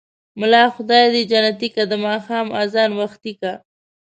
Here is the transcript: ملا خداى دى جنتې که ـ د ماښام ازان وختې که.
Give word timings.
ملا 0.39 0.63
خداى 0.75 1.05
دى 1.13 1.21
جنتې 1.31 1.67
که 1.75 1.83
ـ 1.85 1.89
د 1.91 1.93
ماښام 2.05 2.47
ازان 2.63 2.91
وختې 3.01 3.31
که. 3.39 3.51